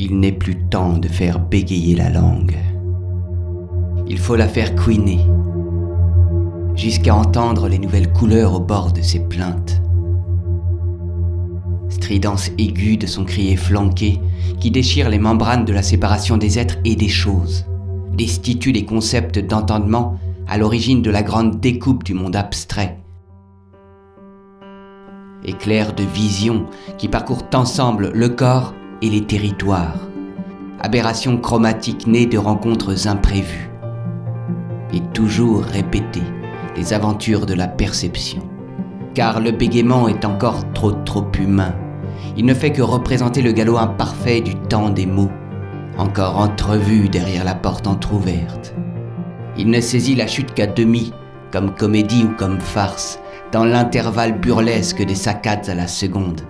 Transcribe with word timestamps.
Il 0.00 0.20
n'est 0.20 0.30
plus 0.30 0.56
temps 0.56 0.96
de 0.96 1.08
faire 1.08 1.40
bégayer 1.40 1.96
la 1.96 2.08
langue. 2.08 2.56
Il 4.06 4.16
faut 4.16 4.36
la 4.36 4.46
faire 4.46 4.76
couiner, 4.76 5.18
jusqu'à 6.76 7.16
entendre 7.16 7.68
les 7.68 7.80
nouvelles 7.80 8.12
couleurs 8.12 8.54
au 8.54 8.60
bord 8.60 8.92
de 8.92 9.02
ses 9.02 9.18
plaintes. 9.18 9.82
Stridence 11.88 12.52
aiguë 12.58 12.96
de 12.96 13.08
son 13.08 13.24
cri 13.24 13.50
efflanqué 13.50 14.20
qui 14.60 14.70
déchire 14.70 15.08
les 15.08 15.18
membranes 15.18 15.64
de 15.64 15.72
la 15.72 15.82
séparation 15.82 16.36
des 16.36 16.60
êtres 16.60 16.78
et 16.84 16.94
des 16.94 17.08
choses, 17.08 17.66
destitue 18.16 18.70
les 18.70 18.84
concepts 18.84 19.40
d'entendement 19.40 20.16
à 20.46 20.58
l'origine 20.58 21.02
de 21.02 21.10
la 21.10 21.24
grande 21.24 21.58
découpe 21.58 22.04
du 22.04 22.14
monde 22.14 22.36
abstrait. 22.36 23.00
Éclair 25.44 25.92
de 25.92 26.04
vision 26.04 26.66
qui 26.98 27.08
parcourent 27.08 27.48
ensemble 27.52 28.12
le 28.14 28.28
corps 28.28 28.74
et 29.02 29.08
les 29.08 29.24
territoires. 29.24 30.08
Aberration 30.80 31.38
chromatique 31.38 32.06
née 32.06 32.26
de 32.26 32.38
rencontres 32.38 33.08
imprévues. 33.08 33.70
Et 34.92 35.00
toujours 35.12 35.62
répétée, 35.62 36.22
les 36.76 36.92
aventures 36.92 37.46
de 37.46 37.54
la 37.54 37.68
perception. 37.68 38.42
Car 39.14 39.40
le 39.40 39.50
bégaiement 39.50 40.08
est 40.08 40.24
encore 40.24 40.72
trop 40.72 40.92
trop 40.92 41.26
humain. 41.38 41.74
Il 42.36 42.44
ne 42.44 42.54
fait 42.54 42.72
que 42.72 42.82
représenter 42.82 43.42
le 43.42 43.52
galop 43.52 43.78
imparfait 43.78 44.40
du 44.40 44.54
temps 44.54 44.90
des 44.90 45.06
mots, 45.06 45.30
encore 45.96 46.38
entrevu 46.38 47.08
derrière 47.08 47.44
la 47.44 47.54
porte 47.54 47.86
entr'ouverte. 47.86 48.74
Il 49.56 49.70
ne 49.70 49.80
saisit 49.80 50.14
la 50.14 50.28
chute 50.28 50.54
qu'à 50.54 50.66
demi, 50.66 51.12
comme 51.50 51.74
comédie 51.74 52.24
ou 52.24 52.36
comme 52.36 52.60
farce, 52.60 53.18
dans 53.50 53.64
l'intervalle 53.64 54.38
burlesque 54.38 55.04
des 55.04 55.14
saccades 55.14 55.68
à 55.68 55.74
la 55.74 55.88
seconde. 55.88 56.42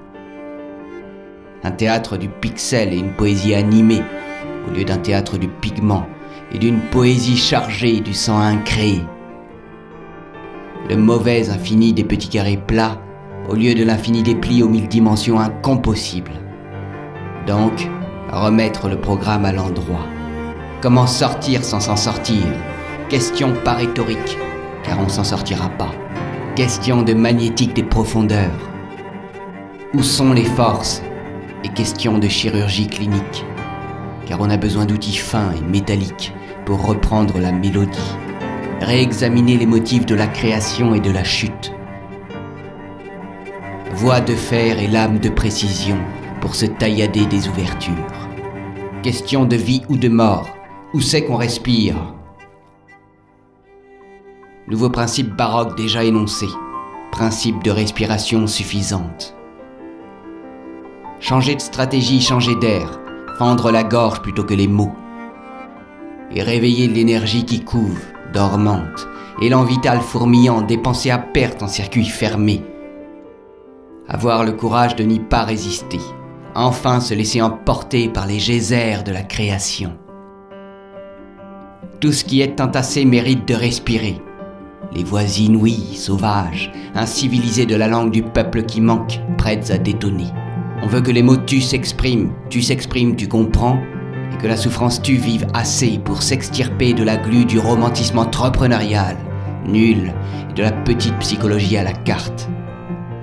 Un 1.65 1.73
théâtre 1.73 2.17
du 2.17 2.29
pixel 2.29 2.93
et 2.93 2.99
une 2.99 3.13
poésie 3.13 3.55
animée, 3.55 4.03
au 4.69 4.77
lieu 4.77 4.85
d'un 4.85 4.99
théâtre 4.99 5.39
du 5.39 5.49
pigment 5.49 6.07
et 6.53 6.59
d'une 6.59 6.79
poésie 6.79 7.37
chargée 7.37 8.01
du 8.01 8.15
sang 8.15 8.39
incréé. 8.39 9.03
Le 10.89 10.97
mauvais 10.97 11.51
infini 11.51 11.93
des 11.93 12.05
petits 12.05 12.29
carrés 12.29 12.63
plats, 12.65 13.01
au 13.49 13.55
lieu 13.55 13.75
de 13.75 13.83
l'infini 13.83 14.23
des 14.23 14.37
plis 14.37 14.63
aux 14.63 14.69
mille 14.69 14.89
dimensions 14.89 15.41
incompossibles. 15.41 16.39
Donc, 17.47 17.89
remettre 18.31 18.89
le 18.89 19.01
programme 19.01 19.45
à 19.45 19.53
l'endroit. 19.53 20.07
Comment 20.81 21.07
sortir 21.07 21.65
sans 21.65 21.81
s'en 21.81 21.97
sortir? 21.97 22.43
Question 23.09 23.53
pas 23.65 23.75
rhétorique, 23.75 24.39
car 24.85 25.01
on 25.01 25.09
s'en 25.09 25.25
sortira 25.25 25.71
pas. 25.71 25.91
Question 26.55 27.03
de 27.03 27.15
magnétique 27.15 27.75
des 27.75 27.83
profondeurs. 27.83 28.71
Où 29.95 30.03
sont 30.03 30.33
les 30.33 30.45
forces 30.45 31.03
Et 31.65 31.69
question 31.71 32.19
de 32.19 32.29
chirurgie 32.29 32.87
clinique, 32.87 33.45
car 34.27 34.41
on 34.41 34.49
a 34.49 34.57
besoin 34.57 34.87
d'outils 34.87 35.17
fins 35.17 35.53
et 35.53 35.61
métalliques 35.61 36.33
pour 36.65 36.87
reprendre 36.87 37.39
la 37.39 37.51
mélodie, 37.51 38.17
réexaminer 38.81 39.57
les 39.57 39.67
motifs 39.67 40.07
de 40.07 40.15
la 40.15 40.29
création 40.29 40.95
et 40.95 41.01
de 41.01 41.11
la 41.11 41.25
chute. 41.25 41.73
Voix 43.95 44.21
de 44.21 44.35
fer 44.35 44.79
et 44.79 44.87
lame 44.87 45.19
de 45.19 45.29
précision 45.29 45.99
pour 46.41 46.55
se 46.55 46.67
taillader 46.67 47.27
des 47.27 47.49
ouvertures. 47.49 48.29
Question 49.03 49.45
de 49.45 49.57
vie 49.57 49.83
ou 49.89 49.97
de 49.97 50.09
mort, 50.09 50.49
où 50.95 51.01
c'est 51.01 51.25
qu'on 51.25 51.37
respire? 51.37 51.97
Nouveau 54.69 54.91
principe 54.91 55.35
baroque 55.35 55.77
déjà 55.77 56.05
énoncé. 56.05 56.47
Principe 57.11 57.65
de 57.65 57.71
respiration 57.71 58.47
suffisante. 58.47 59.35
Changer 61.21 61.57
de 61.57 61.61
stratégie, 61.61 62.21
changer 62.21 62.55
d'air. 62.55 63.01
Fendre 63.39 63.71
la 63.71 63.85
gorge 63.85 64.23
plutôt 64.23 64.45
que 64.45 64.55
les 64.55 64.69
mots. 64.69 64.93
Et 66.33 66.43
réveiller 66.43 66.89
l'énergie 66.89 67.45
qui 67.45 67.65
couve, 67.65 68.01
dormante. 68.33 69.09
Élan 69.41 69.65
vital 69.65 70.01
fourmillant, 70.01 70.63
dépensé 70.63 71.11
à 71.11 71.19
perte 71.19 71.63
en 71.63 71.69
circuit 71.69 72.05
fermé. 72.05 72.63
Avoir 74.09 74.45
le 74.45 74.53
courage 74.53 74.97
de 74.97 75.05
n'y 75.05 75.21
pas 75.21 75.45
résister. 75.45 76.01
Enfin 76.55 77.01
se 77.01 77.15
laisser 77.15 77.43
emporter 77.43 78.09
par 78.09 78.27
les 78.27 78.39
geysers 78.39 79.03
de 79.05 79.13
la 79.13 79.23
création. 79.23 79.97
Tout 82.01 82.13
ce 82.13 82.25
qui 82.25 82.41
est 82.41 82.61
entassé 82.61 83.05
mérite 83.05 83.47
de 83.47 83.55
respirer 83.55 84.21
les 84.95 85.05
voix 85.05 85.23
inouïes, 85.23 85.97
sauvages, 85.97 86.73
incivilisées 86.95 87.67
de 87.67 87.77
la 87.77 87.89
langue 87.89 88.11
du 88.11 88.23
peuple 88.23 88.63
qui 88.63 88.81
manque, 88.81 89.21
prêtes 89.37 89.71
à 89.71 89.79
détonner. 89.79 90.33
On 90.81 90.87
veut 90.87 91.01
que 91.01 91.11
les 91.11 91.23
mots 91.23 91.37
tu 91.37 91.61
s'expriment, 91.61 92.33
tu 92.51 92.63
s'exprimes, 92.63 93.17
tu 93.17 93.27
comprends, 93.27 93.79
et 94.33 94.37
que 94.41 94.47
la 94.47 94.57
souffrance 94.57 95.03
tu 95.03 95.15
vive 95.15 95.47
assez 95.53 95.99
pour 95.99 96.23
s'extirper 96.23 96.95
de 96.95 97.03
la 97.03 97.17
glu 97.17 97.45
du 97.45 97.59
romantisme 97.59 98.19
entrepreneurial, 98.19 99.17
nul, 99.67 100.13
et 100.51 100.53
de 100.53 100.63
la 100.63 100.71
petite 100.71 101.19
psychologie 101.19 101.77
à 101.77 101.83
la 101.83 101.93
carte. 101.93 102.49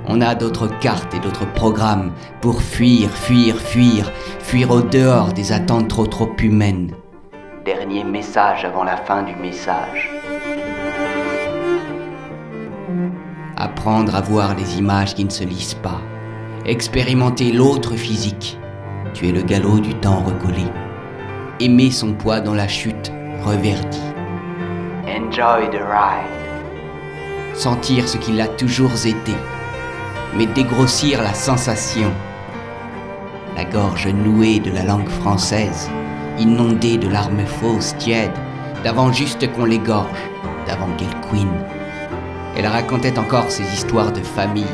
On 0.08 0.22
a 0.22 0.36
d'autres 0.36 0.68
cartes 0.80 1.14
et 1.14 1.20
d'autres 1.20 1.52
programmes 1.54 2.12
pour 2.42 2.62
fuir, 2.62 3.10
fuir, 3.10 3.56
fuir, 3.56 4.12
fuir 4.40 4.70
au 4.70 4.82
dehors 4.82 5.34
des 5.34 5.52
attentes 5.52 5.88
trop 5.88 6.06
trop 6.06 6.30
humaines. 6.38 6.92
Dernier 7.66 8.04
message 8.04 8.66
avant 8.66 8.84
la 8.84 8.98
fin 8.98 9.24
du 9.24 9.36
message. 9.36 10.12
Apprendre 13.56 14.14
à 14.14 14.22
voir 14.22 14.56
les 14.56 14.78
images 14.78 15.16
qui 15.16 15.24
ne 15.24 15.30
se 15.30 15.46
lisent 15.46 15.74
pas. 15.74 16.02
Expérimenter 16.68 17.52
l'autre 17.52 17.96
physique. 17.96 18.58
Tu 19.14 19.28
es 19.28 19.32
le 19.32 19.44
galop 19.44 19.80
du 19.80 19.94
temps 19.94 20.24
recollé. 20.24 20.64
Aimer 21.60 21.92
son 21.92 22.14
poids 22.14 22.40
dans 22.40 22.56
la 22.56 22.68
chute 22.68 23.12
reverdie. 23.44 24.02
Enjoy 25.06 25.70
the 25.70 25.84
ride. 25.84 27.54
Sentir 27.54 28.10
ce 28.10 28.18
qu'il 28.18 28.42
a 28.42 28.48
toujours 28.48 29.06
été. 29.06 29.34
Mais 30.36 30.48
dégrossir 30.48 31.22
la 31.22 31.36
sensation. 31.36 32.12
La 33.56 33.66
gorge 33.66 34.08
nouée 34.08 34.60
de 34.60 34.72
la 34.72 34.82
langue 34.82 35.10
française, 35.10 35.92
inondée 36.40 36.98
de 36.98 37.08
larmes 37.08 37.46
fausses, 37.46 37.96
tièdes, 38.00 38.32
d'avant 38.84 39.12
juste 39.12 39.54
qu'on 39.54 39.66
l'égorge, 39.66 40.10
d'avant 40.66 40.90
qu'elle 40.98 41.30
couine. 41.30 41.64
Elle 42.58 42.66
racontait 42.66 43.20
encore 43.20 43.52
ses 43.52 43.72
histoires 43.72 44.12
de 44.12 44.22
famille, 44.22 44.66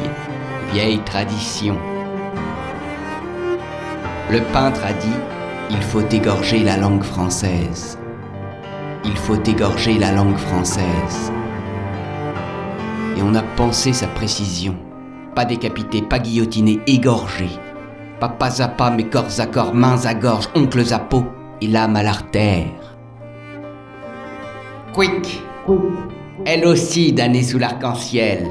vieilles 0.71 1.03
traditions. 1.03 1.77
Le 4.29 4.39
peintre 4.53 4.81
a 4.85 4.93
dit, 4.93 5.19
il 5.69 5.81
faut 5.81 6.01
égorger 6.01 6.63
la 6.63 6.77
langue 6.77 7.03
française. 7.03 7.97
Il 9.03 9.17
faut 9.17 9.41
égorger 9.43 9.97
la 9.97 10.11
langue 10.11 10.37
française. 10.37 11.31
Et 13.17 13.21
on 13.21 13.35
a 13.35 13.41
pensé 13.41 13.93
sa 13.93 14.07
précision. 14.07 14.75
Pas 15.35 15.45
décapité, 15.45 16.01
pas 16.01 16.19
guillotiné, 16.19 16.79
égorgé. 16.87 17.49
Pas 18.19 18.29
pas 18.29 18.61
à 18.61 18.67
pas, 18.67 18.91
mais 18.91 19.05
corps 19.05 19.39
à 19.39 19.45
corps, 19.47 19.73
mains 19.73 20.05
à 20.05 20.13
gorge, 20.13 20.47
oncles 20.55 20.93
à 20.93 20.99
peau 20.99 21.23
et 21.59 21.67
l'âme 21.67 21.95
à 21.95 22.03
l'artère. 22.03 22.97
Quick! 24.93 25.41
elle 26.45 26.65
aussi 26.65 27.13
damnée 27.13 27.43
sous 27.43 27.59
l'arc-en-ciel. 27.59 28.47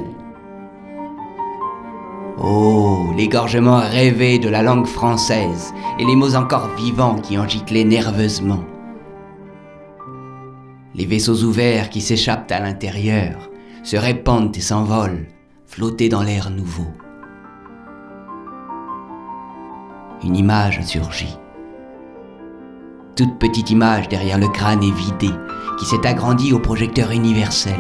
Oh, 2.42 3.12
l'égorgement 3.16 3.80
rêvé 3.80 4.38
de 4.38 4.48
la 4.48 4.62
langue 4.62 4.86
française 4.86 5.74
et 5.98 6.06
les 6.06 6.16
mots 6.16 6.36
encore 6.36 6.74
vivants 6.74 7.16
qui 7.16 7.36
en 7.36 7.46
giclaient 7.46 7.84
nerveusement. 7.84 8.64
Les 10.94 11.04
vaisseaux 11.04 11.44
ouverts 11.44 11.90
qui 11.90 12.00
s'échappent 12.00 12.50
à 12.50 12.60
l'intérieur, 12.60 13.50
se 13.82 13.96
répandent 13.96 14.56
et 14.56 14.60
s'envolent, 14.60 15.26
flottés 15.66 16.08
dans 16.08 16.22
l'air 16.22 16.50
nouveau. 16.50 16.86
Une 20.24 20.36
image 20.36 20.82
surgit. 20.82 21.36
Toute 23.16 23.38
petite 23.38 23.70
image 23.70 24.08
derrière 24.08 24.38
le 24.38 24.48
crâne 24.48 24.82
évidé, 24.82 25.30
qui 25.78 25.84
s'est 25.84 26.06
agrandi 26.06 26.52
au 26.52 26.58
projecteur 26.58 27.10
universel. 27.10 27.78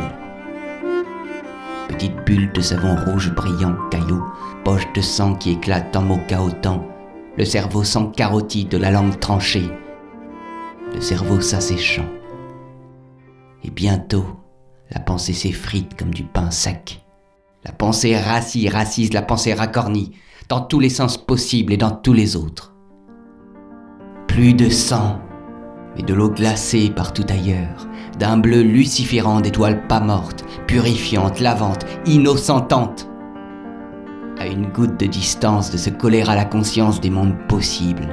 Petite 1.90 2.24
bulle 2.24 2.52
de 2.52 2.60
savon 2.60 2.94
rouge 2.94 3.34
brillant, 3.34 3.74
caillot, 3.90 4.22
poche 4.64 4.86
de 4.94 5.00
sang 5.00 5.34
qui 5.34 5.50
éclate 5.50 5.94
en 5.96 6.02
mots 6.02 6.20
chaotants, 6.28 6.86
le 7.36 7.44
cerveau 7.44 7.82
sans 7.82 8.06
carotide 8.06 8.68
de 8.68 8.76
la 8.76 8.92
langue 8.92 9.18
tranchée, 9.18 9.68
le 10.94 11.00
cerveau 11.00 11.40
s'asséchant. 11.40 12.06
Et 13.64 13.70
bientôt, 13.70 14.24
la 14.92 15.00
pensée 15.00 15.32
s'effrite 15.32 15.98
comme 15.98 16.14
du 16.14 16.22
pain 16.22 16.52
sec. 16.52 17.04
La 17.64 17.72
pensée 17.72 18.16
rassie, 18.16 18.68
racise 18.68 19.12
la 19.12 19.22
pensée 19.22 19.52
racornie, 19.52 20.12
dans 20.48 20.60
tous 20.60 20.78
les 20.78 20.90
sens 20.90 21.18
possibles 21.18 21.72
et 21.72 21.76
dans 21.76 21.90
tous 21.90 22.12
les 22.12 22.36
autres. 22.36 22.72
Plus 24.28 24.54
de 24.54 24.70
sang, 24.70 25.18
mais 25.96 26.04
de 26.04 26.14
l'eau 26.14 26.30
glacée 26.30 26.88
partout 26.88 27.26
ailleurs, 27.28 27.88
d'un 28.16 28.36
bleu 28.36 28.62
luciférant 28.62 29.40
d'étoiles 29.40 29.88
pas 29.88 30.00
mortes, 30.00 30.44
purifiantes, 30.70 31.40
lavantes, 31.40 31.84
innocentantes. 32.06 33.08
À 34.38 34.46
une 34.46 34.68
goutte 34.68 35.00
de 35.00 35.06
distance 35.06 35.72
de 35.72 35.76
se 35.76 35.90
coller 35.90 36.22
à 36.22 36.36
la 36.36 36.44
conscience 36.44 37.00
des 37.00 37.10
mondes 37.10 37.34
possibles. 37.48 38.06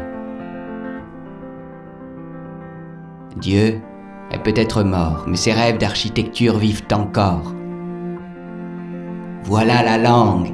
Dieu 3.40 3.80
est 4.32 4.42
peut-être 4.42 4.82
mort, 4.82 5.26
mais 5.28 5.38
ses 5.38 5.54
rêves 5.54 5.78
d'architecture 5.78 6.58
vivent 6.58 6.88
encore. 6.92 7.54
Voilà 9.44 9.84
la 9.84 10.00
langue. 10.00 10.52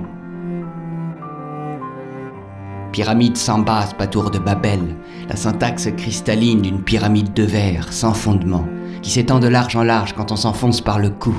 Pyramide 2.91 3.37
sans 3.37 3.59
base, 3.59 3.93
pas 3.93 4.07
tour 4.07 4.29
de 4.29 4.39
Babel, 4.39 4.97
la 5.29 5.37
syntaxe 5.37 5.87
cristalline 5.95 6.61
d'une 6.61 6.83
pyramide 6.83 7.31
de 7.31 7.43
verre, 7.43 7.93
sans 7.93 8.13
fondement, 8.13 8.65
qui 9.01 9.09
s'étend 9.09 9.39
de 9.39 9.47
large 9.47 9.77
en 9.77 9.83
large 9.83 10.11
quand 10.11 10.33
on 10.33 10.35
s'enfonce 10.35 10.81
par 10.81 10.99
le 10.99 11.09
cou. 11.09 11.33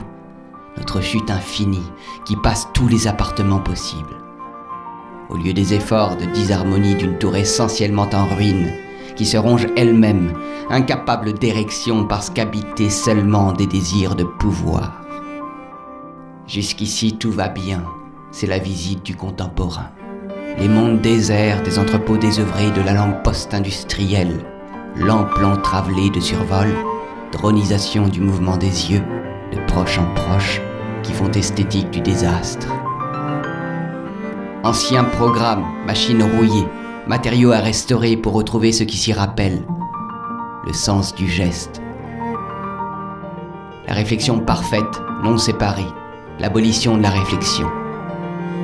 Notre 0.77 1.01
chute 1.01 1.31
infinie, 1.31 1.91
qui 2.25 2.37
passe 2.37 2.69
tous 2.75 2.89
les 2.89 3.07
appartements 3.07 3.61
possibles. 3.61 4.17
Au 5.31 5.37
lieu 5.37 5.53
des 5.53 5.75
efforts 5.75 6.17
de 6.17 6.25
disharmonie 6.27 6.97
d'une 6.97 7.19
tour 7.19 7.37
essentiellement 7.37 8.09
en 8.13 8.27
ruine, 8.27 8.73
qui 9.17 9.25
se 9.25 9.37
ronge 9.37 9.67
elle-même, 9.77 10.33
incapable 10.71 11.35
d'érection 11.35 12.05
parce 12.05 12.31
qu'habitée 12.31 12.91
seulement 12.91 13.53
des 13.53 13.67
désirs 13.67 14.17
de 14.17 14.25
pouvoir. 14.25 15.01
Jusqu'ici 16.47 17.17
tout 17.17 17.31
va 17.31 17.49
bien, 17.49 17.85
c'est 18.31 18.47
la 18.47 18.59
visite 18.59 19.05
du 19.05 19.17
contemporain. 19.17 19.91
Les 20.59 20.69
mondes 20.69 21.01
déserts 21.01 21.63
des 21.63 21.79
entrepôts 21.79 22.17
désœuvrés 22.17 22.71
de 22.73 22.81
la 22.81 22.93
langue 22.93 23.23
post-industrielle, 23.23 24.45
l'emplon 24.97 25.57
travelé 25.57 26.11
de 26.11 26.21
survol, 26.21 26.69
dronisation 27.33 28.09
du 28.09 28.21
mouvement 28.21 28.57
des 28.57 28.93
yeux, 28.93 29.03
proche 29.75 29.99
en 29.99 30.07
proche, 30.15 30.61
qui 31.03 31.13
font 31.13 31.33
esthétique 31.33 31.91
du 31.91 32.01
désastre. 32.01 32.69
Ancien 34.63 35.03
programme, 35.03 35.65
machine 35.85 36.23
rouillée, 36.23 36.69
matériaux 37.09 37.51
à 37.51 37.59
restaurer 37.59 38.17
pour 38.17 38.35
retrouver 38.35 38.71
ce 38.71 38.85
qui 38.85 38.97
s'y 38.97 39.13
rappelle, 39.13 39.65
le 40.65 40.73
sens 40.73 41.13
du 41.13 41.27
geste. 41.27 41.83
La 43.89 43.95
réflexion 43.95 44.39
parfaite, 44.39 45.03
non 45.25 45.39
séparée, 45.39 45.93
l'abolition 46.39 46.97
de 46.97 47.03
la 47.03 47.11
réflexion. 47.11 47.69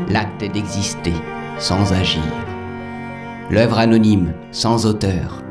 L'acte 0.08 0.44
d'exister 0.44 1.14
sans 1.58 1.92
agir. 1.92 2.22
L'œuvre 3.50 3.80
anonyme 3.80 4.32
sans 4.52 4.86
auteur. 4.86 5.42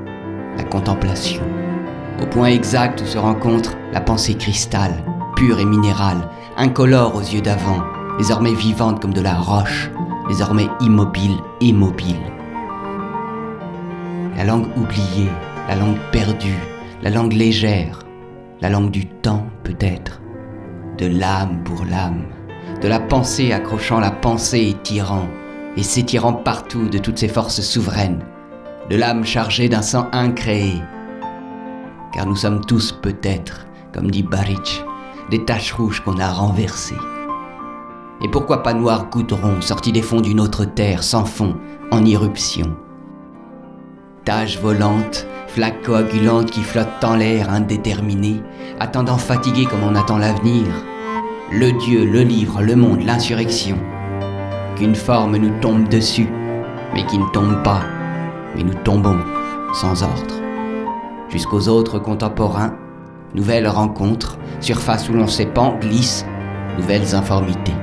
La 0.56 0.64
contemplation. 0.64 1.44
Au 2.24 2.26
point 2.28 2.48
exact 2.48 3.02
où 3.02 3.06
se 3.06 3.18
rencontre 3.18 3.76
la 3.92 4.00
pensée 4.00 4.36
cristal, 4.36 5.04
pure 5.40 5.60
et 5.60 5.66
minérale, 5.66 6.28
incolore 6.58 7.16
aux 7.16 7.22
yeux 7.22 7.40
d'avant, 7.40 7.82
désormais 8.18 8.54
vivante 8.54 9.02
comme 9.02 9.14
de 9.14 9.22
la 9.22 9.36
roche, 9.36 9.90
désormais 10.28 10.68
immobile 10.82 11.38
et 11.62 11.72
mobile. 11.72 12.20
La 14.36 14.44
langue 14.44 14.68
oubliée, 14.76 15.30
la 15.70 15.78
langue 15.78 15.96
perdue, 16.12 16.60
la 17.02 17.10
langue 17.10 17.32
légère, 17.32 18.00
la 18.60 18.70
langue 18.70 18.92
du 18.92 19.06
temps 19.06 19.46
peut-être, 19.64 20.20
de 20.98 21.06
l'âme 21.06 21.64
pour 21.64 21.86
l'âme, 21.86 22.26
de 22.82 22.90
la 22.90 23.00
pensée 23.00 23.54
accrochant 23.54 24.02
la 24.02 24.12
pensée 24.12 24.68
et 24.72 24.84
tirant, 24.84 25.30
et 25.78 25.84
s'étirant 25.84 26.34
partout 26.34 26.90
de 26.90 26.98
toutes 26.98 27.18
ses 27.18 27.30
forces 27.30 27.62
souveraines, 27.62 28.26
de 28.90 28.98
l'âme 28.98 29.24
chargée 29.24 29.70
d'un 29.70 29.84
sang 29.84 30.10
incréé. 30.12 30.82
Car 32.12 32.26
nous 32.26 32.36
sommes 32.36 32.60
tous 32.66 32.92
peut-être, 32.92 33.68
comme 33.94 34.12
dit 34.12 34.24
Baric, 34.24 34.84
des 35.30 35.46
taches 35.46 35.74
rouges 35.74 36.02
qu'on 36.02 36.18
a 36.18 36.28
renversées. 36.28 36.98
Et 38.22 38.28
pourquoi 38.28 38.64
pas 38.64 38.74
noir 38.74 39.10
goudron 39.10 39.62
sorti 39.62 39.92
des 39.92 40.02
fonds 40.02 40.22
d'une 40.22 40.40
autre 40.40 40.66
terre 40.66 41.04
sans 41.04 41.26
fond, 41.26 41.56
en 41.92 42.04
irruption? 42.04 42.76
Taches 44.26 44.60
volantes, 44.60 45.26
flaques 45.48 45.84
coagulantes 45.84 46.52
qui 46.52 46.62
flottent 46.62 47.04
en 47.04 47.16
l'air 47.16 47.50
indéterminé, 47.50 48.42
attendant 48.80 49.18
fatigué 49.18 49.66
comme 49.66 49.84
on 49.84 49.96
attend 49.96 50.18
l'avenir. 50.18 50.66
Le 51.52 51.72
Dieu, 51.80 52.06
le 52.06 52.22
livre, 52.22 52.62
le 52.62 52.76
monde, 52.76 53.04
l'insurrection. 53.04 53.78
Qu'une 54.76 54.96
forme 54.96 55.38
nous 55.38 55.60
tombe 55.62 55.88
dessus, 55.88 56.30
mais 56.94 57.06
qui 57.06 57.18
ne 57.18 57.30
tombe 57.32 57.64
pas, 57.64 57.82
mais 58.56 58.64
nous 58.64 58.76
tombons 58.84 59.18
sans 59.74 60.04
ordre. 60.04 60.36
Jusqu'aux 61.30 61.68
autres 61.68 62.00
contemporains, 62.00 62.76
nouvelles 63.34 63.68
rencontres, 63.68 64.38
surface 64.60 65.10
où 65.10 65.14
l'on 65.14 65.28
s'épand, 65.28 65.80
glisse, 65.80 66.26
nouvelles 66.78 67.16
informités. 67.16 67.74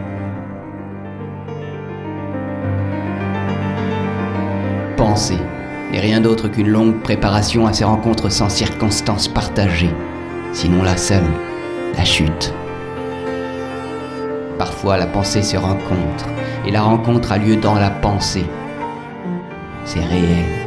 Penser 4.97 5.39
n'est 5.93 6.01
rien 6.01 6.21
d'autre 6.21 6.49
qu'une 6.49 6.69
longue 6.69 7.01
préparation 7.03 7.67
à 7.67 7.73
ces 7.73 7.85
rencontres 7.85 8.31
sans 8.31 8.49
circonstances 8.49 9.29
partagées, 9.29 9.95
sinon 10.53 10.83
la 10.83 10.97
seule, 10.97 11.31
la 11.97 12.05
chute. 12.05 12.53
Parfois 14.59 14.97
la 14.97 15.07
pensée 15.07 15.43
se 15.43 15.57
rencontre, 15.57 16.27
et 16.67 16.71
la 16.71 16.83
rencontre 16.83 17.33
a 17.33 17.39
lieu 17.39 17.57
dans 17.57 17.75
la 17.75 17.91
pensée. 17.91 18.47
C'est 19.85 20.05
réel. 20.05 20.67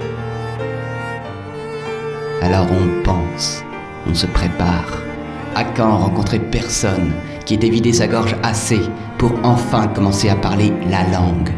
Alors 2.41 2.67
on 2.71 3.03
pense, 3.03 3.63
on 4.07 4.13
se 4.13 4.27
prépare. 4.27 5.08
À 5.59 5.65
quand 5.65 5.97
rencontrer 5.97 6.39
personne 6.39 7.11
qui 7.45 7.55
ait 7.55 7.57
dévidé 7.57 7.91
sa 7.91 8.07
gorge 8.07 8.33
assez 8.43 8.79
pour 9.17 9.33
enfin 9.43 9.89
commencer 9.89 10.29
à 10.29 10.37
parler 10.37 10.71
la 10.89 11.03
langue 11.11 11.49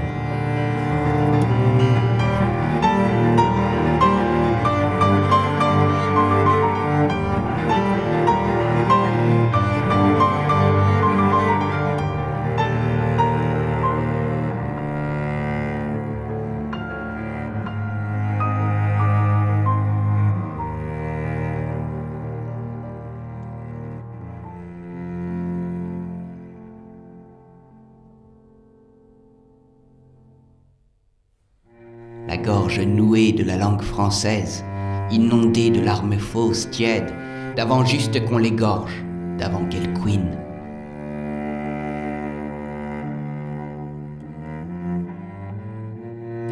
la 32.28 32.38
gorge 32.38 32.80
nouée 32.80 33.32
de 33.32 33.44
la 33.44 33.58
langue 33.58 33.82
française, 33.82 34.64
inondée 35.12 35.70
de 35.70 35.82
larmes 35.82 36.18
fausses, 36.18 36.70
tièdes, 36.70 37.14
d'avant 37.56 37.84
juste 37.86 38.24
qu'on 38.26 38.38
l'égorge, 38.38 39.04
d'avant 39.38 39.66
qu'elle 39.66 39.92
couine. 39.94 40.38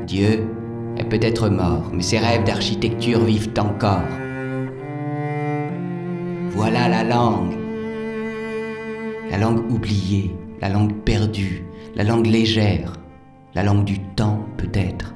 Dieu 0.05 0.47
est 0.97 1.07
peut-être 1.07 1.49
mort, 1.49 1.91
mais 1.93 2.01
ses 2.01 2.17
rêves 2.17 2.43
d'architecture 2.43 3.23
vivent 3.23 3.53
encore. 3.59 4.01
Voilà 6.49 6.89
la 6.89 7.03
langue. 7.03 7.55
La 9.29 9.37
langue 9.37 9.71
oubliée, 9.71 10.35
la 10.61 10.69
langue 10.69 10.95
perdue, 11.05 11.63
la 11.95 12.03
langue 12.03 12.25
légère, 12.25 12.93
la 13.53 13.63
langue 13.63 13.85
du 13.85 13.99
temps 13.99 14.43
peut-être. 14.57 15.13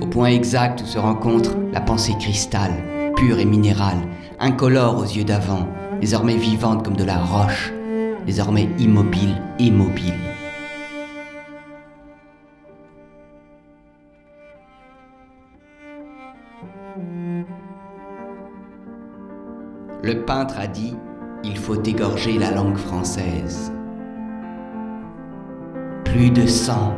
Au 0.00 0.06
point 0.06 0.28
exact 0.28 0.82
où 0.82 0.86
se 0.86 0.98
rencontre 0.98 1.56
la 1.72 1.80
pensée 1.80 2.14
cristal, 2.18 2.72
pure 3.16 3.38
et 3.38 3.44
minérale, 3.44 3.98
incolore 4.40 4.98
aux 4.98 5.04
yeux 5.04 5.24
d'avant, 5.24 5.68
désormais 6.00 6.36
vivante 6.36 6.84
comme 6.84 6.96
de 6.96 7.04
la 7.04 7.18
roche, 7.18 7.72
désormais 8.26 8.68
immobile 8.78 9.40
et 9.58 9.70
mobile. 9.70 10.14
Le 20.02 20.24
peintre 20.24 20.58
a 20.58 20.66
dit 20.66 20.94
il 21.44 21.58
faut 21.58 21.82
égorger 21.82 22.38
la 22.38 22.50
langue 22.50 22.76
française. 22.76 23.72
Plus 26.04 26.30
de 26.30 26.46
sang, 26.46 26.94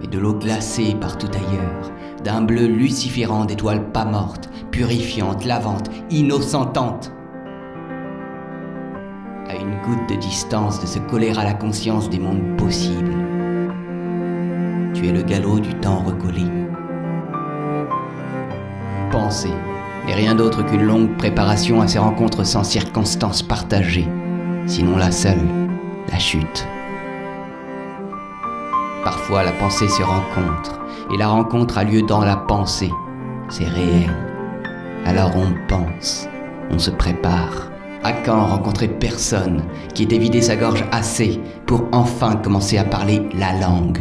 mais 0.00 0.06
de 0.06 0.18
l'eau 0.18 0.34
glacée 0.34 0.96
partout 1.00 1.30
ailleurs, 1.34 1.90
d'un 2.24 2.42
bleu 2.42 2.66
luciférant 2.66 3.44
d'étoiles 3.44 3.90
pas 3.92 4.04
mortes, 4.04 4.48
purifiantes, 4.70 5.44
lavantes, 5.44 5.90
innocentantes. 6.10 7.12
À 9.48 9.54
une 9.54 9.80
goutte 9.82 10.08
de 10.08 10.16
distance 10.16 10.80
de 10.80 10.86
se 10.86 10.98
coller 10.98 11.30
à 11.36 11.44
la 11.44 11.54
conscience 11.54 12.10
des 12.10 12.18
mondes 12.18 12.56
possibles. 12.56 13.14
Tu 14.92 15.06
es 15.06 15.12
le 15.12 15.22
galop 15.22 15.60
du 15.60 15.74
temps 15.74 16.02
recollé. 16.04 16.44
Penser 19.10 19.52
n'est 20.06 20.14
rien 20.14 20.34
d'autre 20.34 20.62
qu'une 20.64 20.82
longue 20.82 21.16
préparation 21.16 21.80
à 21.80 21.88
ces 21.88 21.98
rencontres 21.98 22.44
sans 22.44 22.64
circonstances 22.64 23.42
partagées, 23.42 24.08
sinon 24.66 24.96
la 24.96 25.10
seule, 25.10 25.46
la 26.10 26.18
chute. 26.18 26.66
La 29.28 29.52
pensée 29.52 29.88
se 29.88 30.02
rencontre, 30.02 30.80
et 31.12 31.16
la 31.18 31.28
rencontre 31.28 31.78
a 31.78 31.84
lieu 31.84 32.02
dans 32.02 32.24
la 32.24 32.36
pensée. 32.36 32.90
C'est 33.48 33.66
réel. 33.66 34.10
Alors 35.04 35.32
on 35.36 35.52
pense, 35.68 36.26
on 36.70 36.78
se 36.78 36.90
prépare. 36.90 37.70
À 38.02 38.12
quand 38.12 38.46
rencontrer 38.46 38.88
personne 38.88 39.62
qui 39.94 40.04
ait 40.04 40.18
vidé 40.18 40.40
sa 40.40 40.56
gorge 40.56 40.84
assez 40.90 41.40
pour 41.66 41.84
enfin 41.92 42.36
commencer 42.36 42.78
à 42.78 42.84
parler 42.84 43.28
la 43.34 43.52
langue? 43.60 44.00